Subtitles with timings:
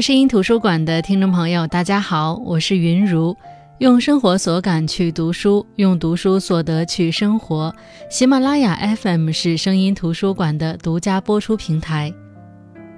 [0.00, 3.36] 声音图书馆的听众朋友，大家好，我是云如。
[3.78, 7.74] 用生活所感去读书，用读书所得去生活。
[8.08, 12.12] 喜马拉雅 FM 是声音图书馆的独家播出平台。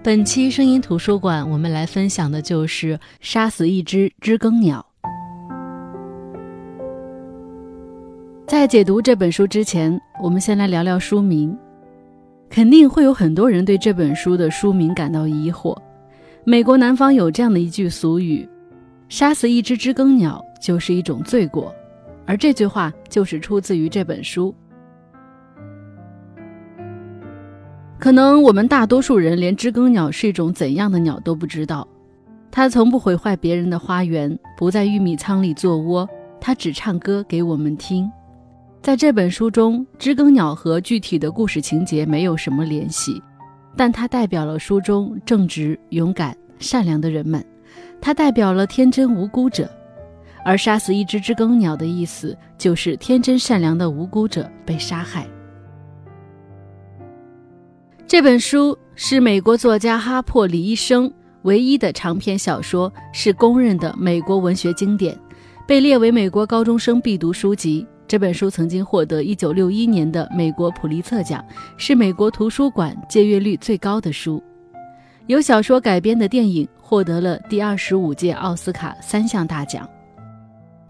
[0.02, 4.84] 本期声音图书馆，我们来分享的就是《杀死一只知更鸟》。
[8.47, 11.56] 在解读这本书之前，我们先来聊聊书名。
[12.51, 15.77] 肯定会有很多人对这本书的书名感到疑惑。
[16.47, 18.47] 美国南方有这样的一句俗语
[19.09, 21.75] ：“杀死一只知更鸟就是一种罪过。”
[22.27, 24.55] 而这句话就是出自于这本书。
[27.99, 31.87] 可能我们大多数人连知更鸟是一种怎样的鸟都不知道。
[32.51, 36.07] 它从不毁坏别人的花园，不在玉米仓里做窝，
[36.41, 38.11] 它只唱歌给我们听。
[38.83, 43.23] 在这本书中，知更鸟和具体的故事情节没有什么联系，
[43.77, 47.45] 但它代表了书中正直、勇敢、善良的人们，
[48.01, 49.70] 它代表了天真无辜者。
[50.45, 55.26] 而杀死一只知更鸟的意思，就是天真善良的无辜者被杀害。
[58.06, 61.10] 这本书是美国作家哈珀·李医生
[61.43, 65.19] 唯一的长篇小说，是公认的美国文学经典，
[65.66, 67.87] 被列为美国高中生必读书籍。
[68.06, 71.43] 这本书曾经获得1961年的美国普利策奖，
[71.78, 74.43] 是美国图书馆借阅率最高的书。
[75.27, 79.89] 由小说改编的电影获得了第二十五届奥斯卡三项大奖。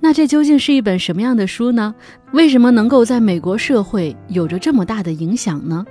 [0.00, 1.94] 那这究竟是一本什么样的书呢？
[2.32, 5.84] 为什么能够在美国社会有着这么大的影响呢？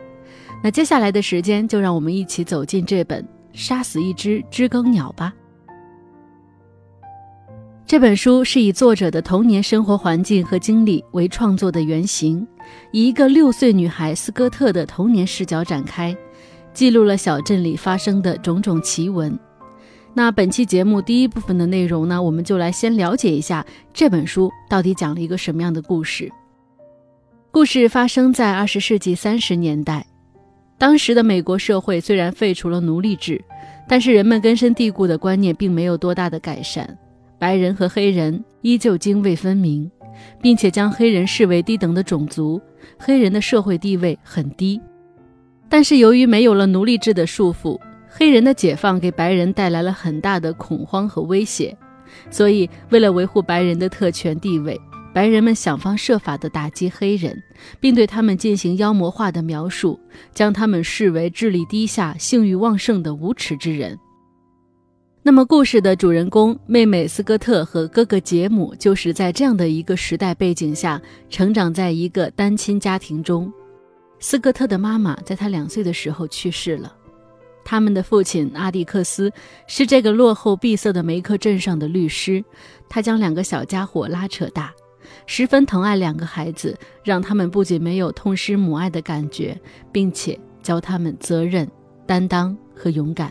[0.62, 5.34] 那接下来的时间，就让我们一起走进这本《杀死一只知更鸟》吧。
[7.86, 12.46] 这本书是以作者的童年生活环境和经历为创作的原型，
[12.92, 16.16] 以一个六岁女孩斯科特的童年视角展开，
[16.74, 19.38] 记录了小镇里发生的种种奇闻。
[20.16, 26.32] 那本期节目第一部分的内容呢，我们就来先了解一下这本书到底讲了一个什么样的故事。
[27.52, 30.06] 故事发生在二十世纪三十年代，
[30.78, 33.44] 当时的美国社会虽然废除了奴隶制，
[33.88, 36.98] 但是人们根深蒂固的观念并没有多大的改善。
[37.40, 39.90] 白人和黑人依旧泾渭分明，
[40.42, 42.62] 并且将黑人视为低等的种族，
[42.98, 44.80] 黑人的社会地位很低。
[45.74, 51.76] 但是由于没有了奴隶制的束缚，黑人的解放给白人带来了很大的恐慌和威胁，
[52.30, 54.80] 所以为了维护白人的特权地位，
[55.16, 57.42] 白人们想方设法地打击黑人，
[57.80, 60.00] 并对他们进行妖魔化的描述，
[60.32, 63.98] 将他们视为智力低下、性欲旺盛的无耻之人。
[65.24, 71.02] 那么，故事的主人公妹妹斯科特和哥哥杰姆，就是在这样的一个时代背景下
[71.32, 73.52] 成长在一个单亲家庭中。
[74.24, 76.96] 斯科特的妈妈在他两岁的时候去世了，
[77.66, 79.30] 他们的父亲阿蒂克斯
[79.68, 82.42] 是这个落后闭塞的梅克镇上的律师，
[82.88, 84.74] 他将两个小家伙拉扯大，
[85.26, 86.74] 十分疼爱两个孩子，
[87.04, 89.60] 让他们不仅没有痛失母爱的感觉，
[89.92, 91.70] 并且教他们责任、
[92.08, 93.30] 担当和勇敢。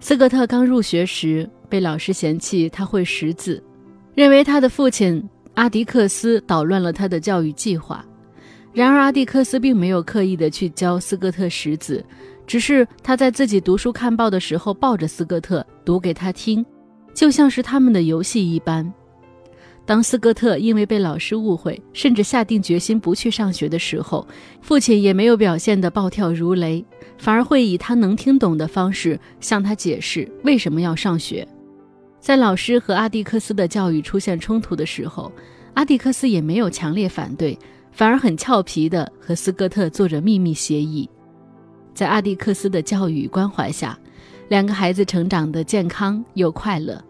[0.00, 3.62] 斯科特刚入学时被老师嫌弃他会识字，
[4.14, 8.02] 认为他的父亲阿迪克斯捣乱了他的教育计划。
[8.72, 12.04] 然而阿蒂克斯并没有刻意的去教斯科特识字，
[12.46, 16.64] 只是他在自己读书看报的时候抱着斯科特读给他听，
[17.12, 18.92] 就像是他们的游戏一般。
[19.84, 24.28] 当斯科特因为被老师误会，甚至下定决心不去上学的时候，
[24.60, 26.84] 父亲也没有表现得暴跳如雷，
[27.16, 31.48] 反而会以他能听懂的方式向他解释为什么要上学。
[32.20, 35.32] 在老师和阿蒂克斯的教育出现冲突的时候，
[35.72, 37.58] 阿蒂克斯也没有强烈反对，
[37.98, 41.10] 反而很俏皮地和斯科特做着秘密协议。
[41.92, 43.98] 在阿蒂克斯的教育关怀下，
[44.48, 47.04] 两个孩子成长得健康又快乐。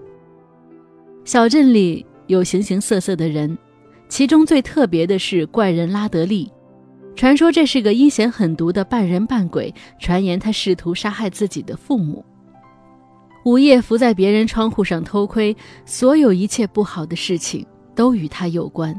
[1.24, 2.06] 小镇里。
[2.26, 3.56] 有形形色色的人，
[4.06, 6.52] 其中最特别的是怪人拉德利。
[7.16, 12.22] 传说这是个阴险狠毒的半人半鬼，传言他试图杀害自己的父母。
[13.46, 15.56] 午夜伏在别人窗户上偷窥，
[15.86, 18.94] 所有一切不好的事情都与他有关。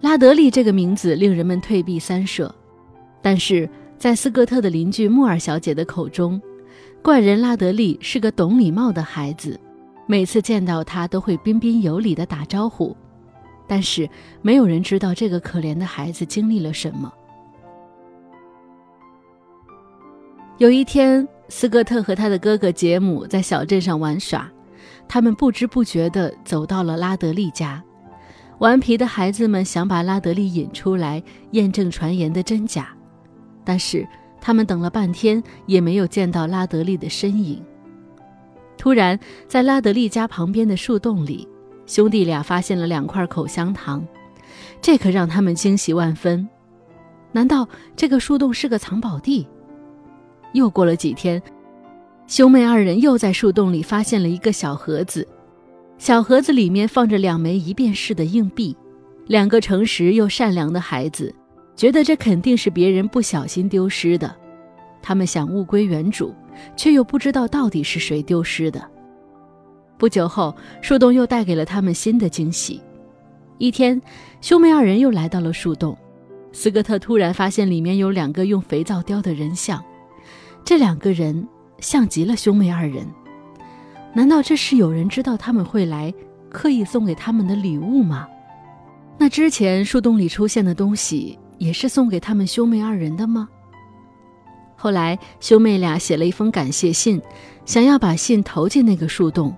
[0.00, 2.54] 拉德利这个名字令人们退避三舍，
[3.20, 3.68] 但是
[3.98, 6.40] 在斯科特的邻居穆尔小姐的口中，
[7.02, 9.58] 怪人拉德利是个懂礼貌的孩子。
[10.06, 12.96] 每次见到他都会彬彬有礼地打招呼，
[13.66, 14.08] 但是
[14.40, 17.12] 没有人知道这个可怜的孩子经历了什么。
[20.58, 24.50] 有一天，斯科特和他的哥哥杰姆在小镇上玩耍，
[25.08, 27.82] 他们不知不觉地走到了拉德利家。
[28.58, 31.22] 顽皮的孩子们想把拉德利引出来，
[31.52, 32.88] 验证传言的真假，
[33.64, 34.06] 但是
[34.40, 37.62] 他们等了半天也没有见到拉德利的身影。
[38.76, 41.46] 突然，在拉德利家旁边的树洞里，
[41.86, 44.04] 兄弟俩发现了两块口香糖，
[44.80, 46.48] 这可让他们惊喜万分。
[47.30, 49.46] 难道这个树洞是个藏宝地？
[50.52, 51.40] 又过了几天，
[52.26, 55.26] 兄妹二人又在树洞里发现了一个小盒子，
[55.98, 58.76] 小盒子里面放着两枚一便士的硬币。
[59.26, 61.34] 两个诚实又善良的孩子，
[61.76, 64.34] 觉得这肯定是别人不小心丢失的。
[65.02, 66.34] 他们想物归原主，
[66.76, 68.82] 却又不知道到底是谁丢失的。
[69.98, 72.80] 不久后，树洞又带给了他们新的惊喜。
[73.58, 74.00] 一天，
[74.40, 75.98] 兄妹二人又来到了树洞，
[76.52, 79.84] 斯科特突然发现里面有两个用肥皂雕的人像，
[80.64, 81.46] 这两个人
[81.80, 83.06] 像极了兄妹二人。
[84.12, 86.12] 难道这是有人知道他们会来，
[86.50, 88.26] 刻意送给他们的礼物吗？
[89.18, 93.48] 那之前树洞里出现的东西，也是送给他们兄妹二人的吗？
[94.76, 97.20] 后来，兄妹俩写了一封感谢信，
[97.64, 99.54] 想要把信投进那个树洞，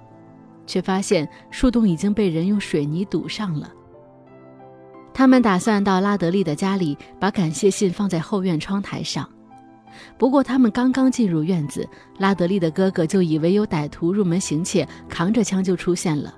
[0.67, 3.71] 却发现树洞已经被人用水泥堵上了。
[5.13, 9.29] 他们打算到拉德利的家里，把感谢信放在后院窗台上。
[10.19, 11.89] 不过，他们刚刚进入院子，
[12.19, 16.35] 拉德利的哥哥就以为有歹徒入门行窃，扛着枪就出现了，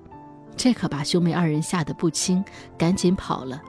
[0.56, 2.44] 这可把兄妹二人吓得不轻，
[2.76, 3.60] 赶紧跑了。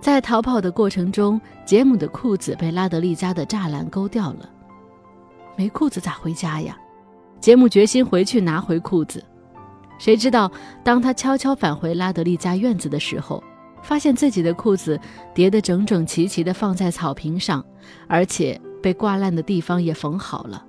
[0.00, 4.48] 在逃跑的过程中，杰姆的裤子被拉德利家的栅栏勾掉了。
[5.56, 6.78] 没裤子咋回家呀？
[7.38, 9.22] 杰姆决心回去拿回裤子。
[9.98, 10.50] 谁知道，
[10.82, 13.44] 当他悄悄返回拉德利家院子的时候，
[13.82, 14.98] 发现自己的裤子
[15.34, 17.64] 叠得整整齐齐地放在草坪上，
[18.06, 20.64] 而且被挂烂的地方也缝好了，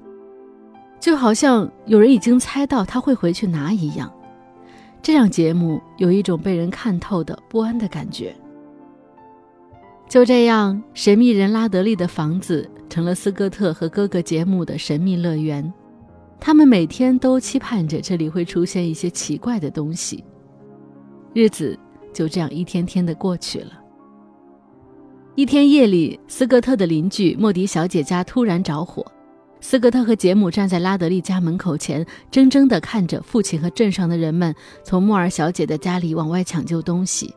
[0.99, 4.11] 就好像有人已经猜到他会回去拿一样。
[5.01, 8.35] 这让杰姆有一种被人看透的不安的感觉。
[10.07, 15.73] 就这样，神秘人拉德利的房子成了斯科特和哥哥杰姆的神秘乐园。
[16.39, 20.23] 他们每天都期盼着这里会出现一些奇怪的东西。
[21.33, 21.77] 日子
[22.13, 23.71] 就这样一天天的过去了。
[25.35, 29.05] 一天夜里，斯科特的邻居莫迪小姐家突然着火。
[29.61, 34.53] 斯科特和杰姆站在拉德利家门口前，怔怔地看着父亲和镇上的人们
[34.83, 37.33] 从莫尔小姐的家里往外抢救东西。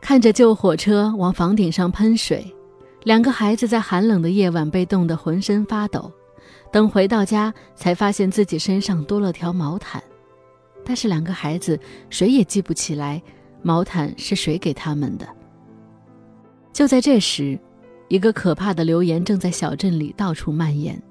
[0.00, 2.44] 看着救火车往房顶上喷水，
[3.04, 6.12] 两个孩子在寒冷的夜晚被冻得浑身发抖。
[6.72, 10.02] 等回到家，才发现自己身上多了条毛毯，
[10.84, 11.78] 但是两个孩子
[12.10, 13.22] 谁也记不起来
[13.66, 15.26] 毛毯是谁给他们的。
[16.72, 17.58] 就在这时，
[18.06, 21.02] 一个可怕的流言正在小镇里到处蔓延：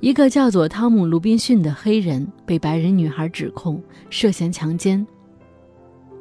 [0.00, 5.06] 一个叫做汤姆·鲁滨逊的黑人被白人女孩指控涉嫌强奸。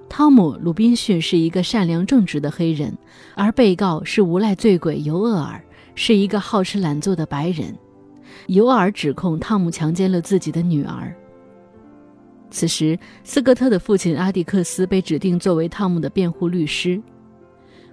[0.07, 2.97] 汤姆·鲁滨逊是一个善良正直的黑人，
[3.35, 5.61] 而被告是无赖醉鬼尤厄尔，
[5.93, 7.77] 是一个好吃懒做的白人。
[8.45, 11.13] 尤厄尔指控汤姆强奸了自己的女儿。
[12.49, 17.01] 此时，斯科特的父亲阿蒂克斯被指定作为汤姆的辩护律师。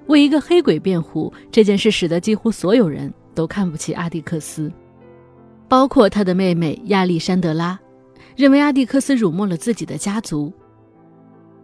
[0.06, 4.70] 为一个黑鬼辩护这件事，使得几乎所有人都看不起阿蒂克斯，
[5.66, 7.78] 包括他的妹妹亚历山德拉，
[8.36, 10.52] 认为阿蒂克斯辱没了自己的家族。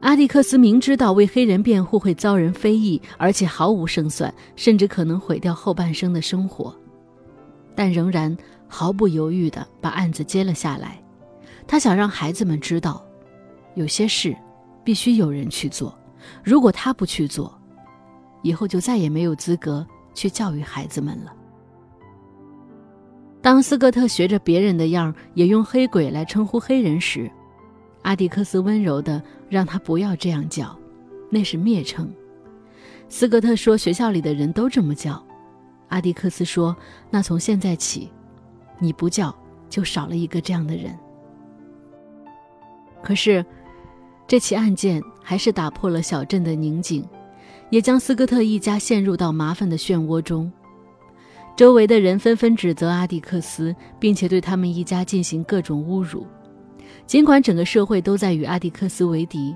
[0.01, 6.75] 阿蒂克斯明知道为黑人辩护会遭人非议，而且毫无胜算，甚至可能毁掉后半生的生活，
[7.75, 11.00] 但仍然毫不犹豫地把案子接了下来。
[11.71, 13.01] 他想让孩子们知道，
[13.77, 14.37] 有些事
[14.83, 15.97] 必须有人去做，
[16.43, 17.57] 如果他不去做，
[18.43, 21.33] 以后就再也没有资格去教育孩子们了。
[23.41, 27.31] 当斯科特学着别人的样也用“黑鬼”来称呼黑人时，
[28.03, 30.77] 阿迪克斯温柔地让他不要这样叫，
[31.31, 32.13] 那是蔑称。
[33.09, 35.25] 斯科特说：“学校里的人都这么叫。”
[35.87, 36.77] 阿迪克斯说
[37.11, 38.11] ：“那从现在起，
[38.81, 39.33] 你不叫，
[39.69, 40.93] 就少了一个这样的人。”
[43.03, 43.45] 可是，
[44.27, 47.05] 这起案件还是打破了小镇的宁静，
[47.71, 50.51] 也将斯科特一家陷入到麻烦的漩涡中。
[51.57, 56.27] 周围的人纷纷指责阿迪克斯，并且对他们一家进行各种侮辱。
[57.07, 59.55] 尽管整个社会都在与阿迪克斯为敌，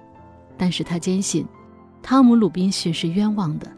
[0.57, 1.47] 但是他坚信
[2.03, 3.71] 汤姆·鲁滨逊是冤枉的。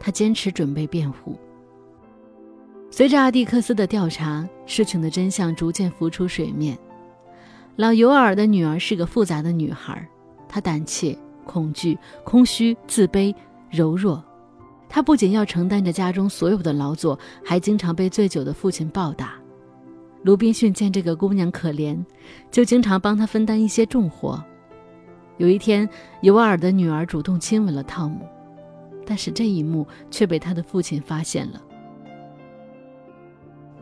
[0.00, 1.36] 他坚持准备辩护。
[2.90, 6.76] 随着阿迪克斯的调查，事情的真相逐渐浮出水面。
[7.82, 10.08] 老尤尔的女儿是个复杂的女孩，
[10.48, 13.34] 她胆怯、恐惧、空虚、自卑、
[13.72, 14.22] 柔弱。
[14.88, 19.32] 她不仅要承担着家中所有的劳作，还经常被醉酒的父亲暴打。
[20.22, 22.00] 卢宾逊见这个姑娘可怜，
[22.52, 24.40] 就经常帮她分担一些重活。
[25.38, 25.88] 有一天，
[26.20, 28.24] 尤尔的女儿主动亲吻了汤姆，
[29.04, 31.60] 但是这一幕却被他的父亲发现了。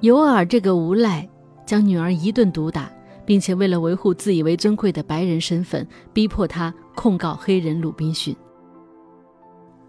[0.00, 1.28] 尤尔这个无赖，
[1.66, 2.90] 将女儿一顿毒打，
[3.30, 8.34] 并且为了维护自以为尊贵的白人身份，逼迫他控告黑人鲁滨逊。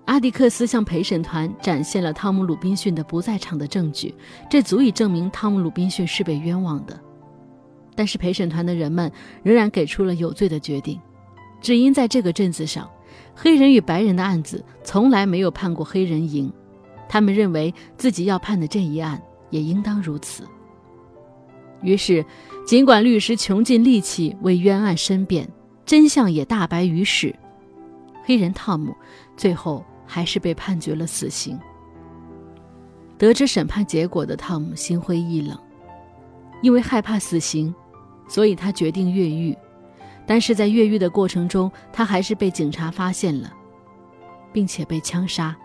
[0.06, 4.14] 阿迪克斯向陪审团展现了汤姆·鲁滨逊的不在场的证据，
[4.48, 7.00] 这足以证明汤姆·鲁滨逊是被冤枉的。
[7.96, 11.02] 但是陪审团的人们仍然给出了有罪的决定，
[11.60, 12.88] 只因在这个镇子上，
[13.34, 16.54] 黑人与白人的案子从来没有判过黑人赢，
[17.10, 19.20] 他们认为自己要判的这一案
[19.50, 20.44] 也应当如此。
[21.82, 22.26] 于是，
[22.66, 25.48] 尽管律师穷尽力气为冤案申辩，
[25.86, 27.36] 真相也大白于世，
[28.24, 28.96] 黑人汤姆
[29.36, 29.84] 最后。
[30.14, 31.58] 还是被判决了死刑。
[33.18, 35.58] 得知审判结果的汤姆心灰意冷，
[36.62, 37.74] 因为害怕死刑，
[38.28, 39.58] 所以他决定越狱。
[40.28, 43.54] 但是在越狱的过程中，他还是被警察发现了，
[44.52, 45.56] 并且被枪杀。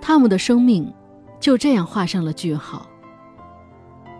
[0.00, 0.92] 汤姆的生命
[1.40, 2.86] 就这样画上了句号。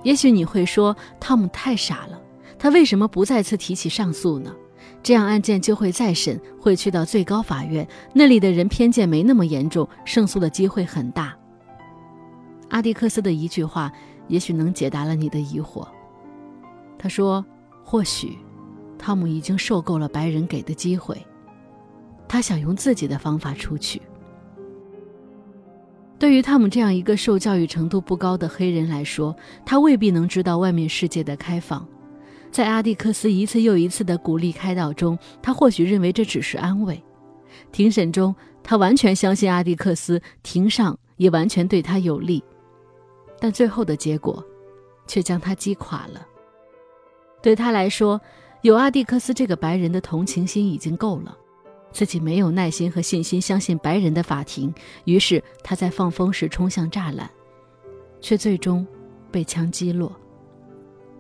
[0.02, 2.20] 也许你会说，汤姆太傻了，
[2.58, 4.52] 他为什么不再次提起上诉呢？
[5.02, 11.36] 这样案件就会再审，会去到最高法院，那里的人偏见没那么严重，胜诉的机会很大。
[12.70, 13.92] 阿迪克斯的一句话，
[14.28, 15.86] 也许能解答了你的疑惑。
[16.98, 17.44] 他说
[17.82, 18.38] ：“或许，
[18.98, 21.26] 汤姆已经受够了白人给的机会，
[22.28, 24.00] 他想用自己的方法出去。”
[26.20, 29.34] 对于汤姆这样一个受教育程度不高的黑人来说，
[29.64, 31.88] 他未必能知道外面世界的开放。
[32.52, 37.02] 在阿蒂克斯一次又一次的鼓励开导中，他或许认为这只是安慰。
[37.72, 42.44] 庭审中，他完全相信阿蒂克斯，庭上也完全对他有利，
[43.40, 44.44] 但最后的结果，
[45.06, 46.20] 却将他击垮了。
[47.40, 48.20] 对他来说，
[48.60, 51.34] 有阿蒂克斯这个白人的同情心已经够了，
[51.92, 54.72] 自己没有耐心和信心相信白人的法庭，
[55.04, 57.30] 于是他在放风时冲向栅栏，
[58.20, 58.86] 却最终
[59.30, 60.12] 被枪击落。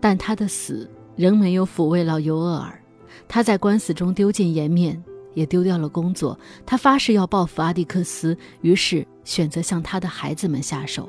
[0.00, 0.90] 但他的死。
[1.16, 2.82] 仍没有抚慰老尤厄尔，
[3.28, 6.38] 他在官司中丢尽颜面，也丢掉了工作。
[6.64, 11.06] 他发誓要报复阿蒂克斯，于是选择向他的孩子们下手。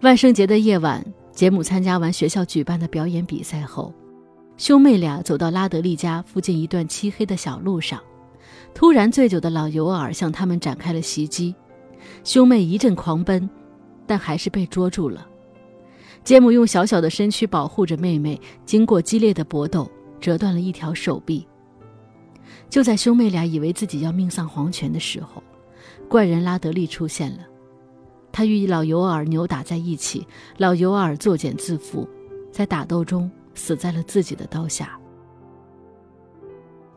[0.00, 3.92] 万圣节的夜晚，杰姆参加完学校举办的表演比赛后，
[4.56, 8.00] 兄妹俩走到拉德利家附近一段漆黑的小路上，
[8.72, 11.54] 突然，醉酒的老尤尔向他们展开了袭击，
[12.24, 13.48] 兄妹一阵狂奔，
[14.06, 15.26] 但还是被捉住了。
[16.24, 19.88] 杰姆用小小的身躯保护着妹妹，经过激烈的搏斗，
[20.20, 21.46] 折断了一条手臂。
[22.70, 25.42] 就在兄妹俩以为自己要命丧黄泉的时候，
[26.08, 27.40] 怪人拉德利出现了。
[28.32, 32.08] 他与老尤尔扭打在一起，老尤尔作茧自缚，
[32.50, 34.96] 在打斗中死在了自己的刀下。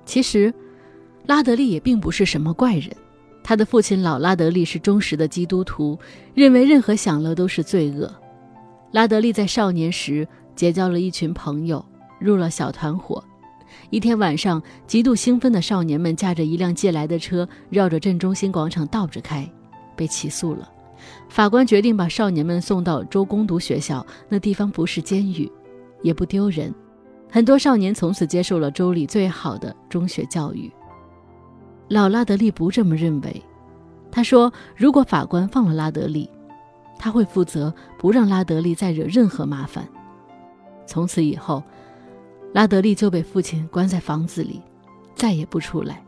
[0.05, 0.53] 其实，
[1.25, 2.95] 拉德利也并不是什么怪人，
[3.43, 5.97] 他的父亲老拉德利是忠实的基督徒，
[6.33, 8.13] 认为任何享乐都是罪恶。
[8.91, 11.83] 拉德利在少年时结交了一群朋友，
[12.19, 13.23] 入了小团伙。
[13.91, 19.47] 一天晚上，极度兴奋的少年们驾着一辆借来的车，绕着镇中心广场倒着开，
[19.95, 20.67] 被起诉了。
[21.29, 25.49] 法官决定把少年们送到州攻读学校，那地方不是监狱，
[26.01, 26.73] 也不丢人。
[27.31, 30.71] 很多少年从此接受了州里最好的中学教育。
[31.87, 33.43] 老拉德利不这么认为，
[34.11, 36.29] 他说：“如果法官放了拉德利。”
[37.01, 39.87] 他会负责不让拉德利再惹任何麻烦。
[40.85, 41.63] 从此以后，
[42.53, 44.61] 拉德利就被父亲关在房子里，
[45.15, 46.03] 再也不出来。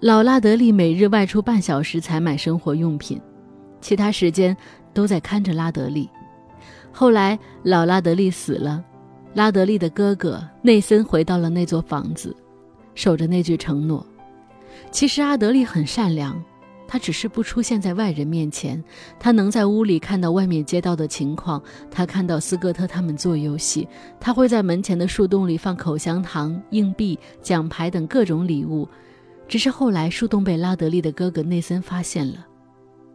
[0.00, 3.20] 老拉德利每日外出半小时采买生活用品，
[3.80, 4.56] 其他时间
[4.92, 6.10] 都在看着拉德利。
[6.96, 8.82] 后来，老拉德利死了，
[9.34, 12.34] 拉德利的哥哥内森回到了那座房子，
[12.94, 14.06] 守着那句承诺。
[14.92, 16.40] 其实阿德利很善良。
[16.86, 18.80] 他只是不出现在外人面前，
[19.18, 21.60] 他能在屋里看到外面街道的情况。
[21.90, 23.88] 他看到斯科特他们做游戏，
[24.20, 28.86] 他会在门前的树洞里放口香糖、硬币、奖牌等各种礼物。
[29.48, 32.46] 只是后来树洞被拉德利的哥哥内森发现了，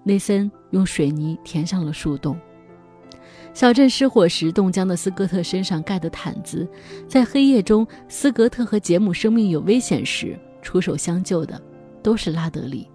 [0.03, 2.38] 内森用水泥填上了树洞。
[3.53, 6.68] 小镇失火时，冻僵的斯科特身上盖的毯子，
[7.08, 11.62] 在黑夜中，斯格特和杰姆生命有危险时出手相救的，
[12.01, 12.88] 都是拉德利。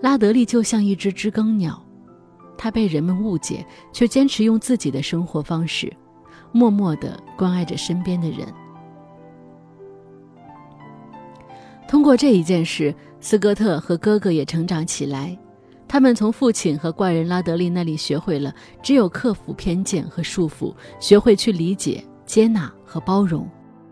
[0.00, 1.82] 拉德利就像一只知更鸟，
[2.56, 5.92] 他被人们误解，却坚持用自己的生活方式，
[6.52, 8.46] 默默的关爱着身边的人。
[11.88, 15.36] 通过这一件事，斯科特和哥哥也成长起来。
[15.92, 23.44] 他们从父亲和怪人拉德利那里学会了，只有克服偏见和束缚，学会去理解、接纳和包容。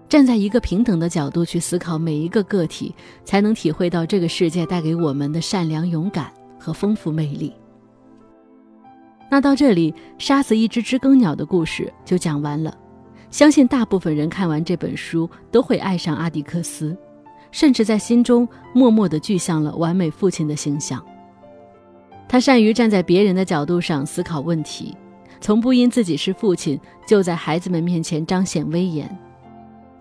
[0.09, 7.53] 站在一个平等的角度去思考每一个个体，才能体会到这个世界带给我们的善良、勇敢和丰富魅力。
[9.29, 12.73] 那到这里，杀死一只知更鸟的故事就讲完了。
[13.29, 16.97] 相信大部分人看完这本书都会爱上阿迪克斯，
[17.51, 21.05] 甚至在心中默默地具象了完美父亲的形象。
[22.29, 24.95] 他善于站在别人的角度上思考问题，
[25.41, 29.09] 从不因自己是父亲就在孩子们面前彰显威严。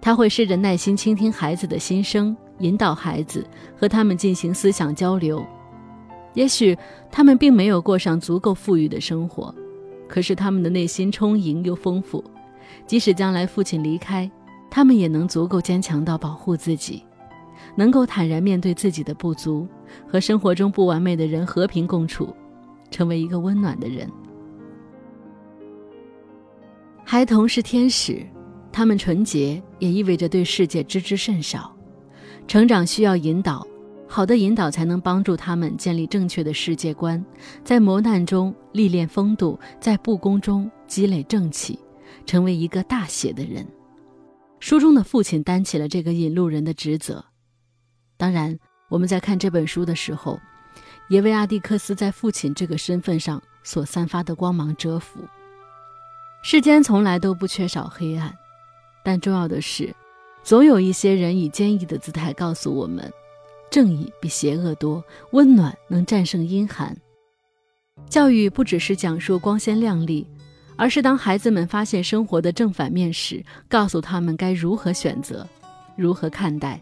[0.02, 5.46] 他会试着耐心倾听孩子的心声，引导孩子和他们进行思想交流。
[6.34, 6.78] 也许
[7.10, 9.54] 他们并没有过上足够富裕的生活，
[10.08, 12.24] 可是他们的内心充盈又丰富。
[12.86, 14.30] 即使将来父亲离开，
[14.70, 17.04] 他们也能足够坚强到保护自己，
[17.78, 19.68] 能够坦然面对自己的不足，
[20.08, 22.36] 和生活中不完美的人和平共处，
[22.90, 24.10] 成为一个温暖的人。
[27.06, 28.26] 孩童是天使，
[28.72, 31.74] 他们纯洁，也意味着对世界知之甚少。
[32.48, 33.66] 成长需要引导。
[34.10, 37.24] 好的引导才能帮助他们建立正确的世界观，
[37.64, 41.78] 在磨难中历练风度，在不公中积累正气，
[42.26, 43.68] 成为一个大写的人。
[44.60, 47.24] 书中的父亲担起了这个引路人的职责。
[48.18, 48.58] 当然，
[48.90, 50.40] 我们在看这本书的时候，
[51.08, 55.20] 也为阿蒂克斯在父亲这个身份上所散发的光芒折服。
[56.44, 58.34] 世间从来都不缺少黑暗，
[59.04, 59.94] 但重要的是，
[60.44, 63.12] 总有一些人以坚毅的姿态告诉我们。
[63.70, 66.96] 正义比邪恶多，温暖能战胜阴寒。
[68.10, 70.26] 教育不只是讲述光鲜亮丽，
[70.78, 75.46] 而是当孩子们发现生活的正反面时，告诉他们该如何选择，
[75.98, 76.82] 如何看待。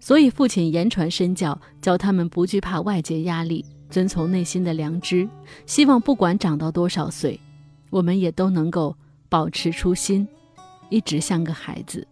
[0.00, 5.28] 所以，父亲言传身教，教他们不惧怕外界压力，遵从内心的良知。
[5.66, 7.38] 希望不管长到多少岁，
[7.90, 8.96] 我们也都能够
[9.28, 10.26] 保持初心，
[10.88, 12.06] 一直像个孩子。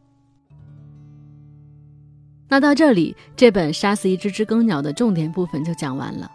[2.49, 6.31] 那到这里，这本《杀死一只知更鸟》的重点部分就讲完了。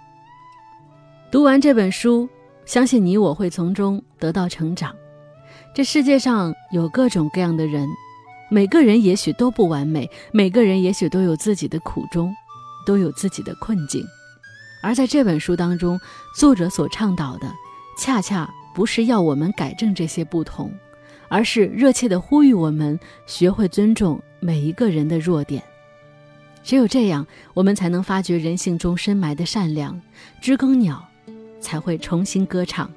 [1.32, 2.28] 读完这本书，
[2.66, 4.94] 相信你我会从中得到成长。
[5.74, 7.88] 这世界上有各种各样的人，
[8.54, 12.36] 每个人也许都不完美，每个人也许都有自己的苦衷，
[12.86, 14.06] 都有自己的困境。
[14.84, 15.98] 而在这本书当中，
[16.36, 17.50] 作者所倡导的，
[17.98, 20.70] 恰恰不是要我们改正这些不同，
[21.30, 25.64] 而是热切地呼吁我们学会尊重每一个人的弱点。
[26.62, 30.02] 只有这样，我们才能发掘人性中深埋的善良，
[30.42, 31.08] 知更鸟
[31.62, 32.92] 才会重新歌唱。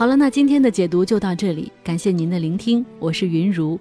[0.00, 3.78] 好了，那今天的解读就到这里，感谢您的聆听，我是云如。